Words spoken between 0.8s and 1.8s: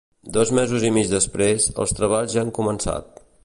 i mig després,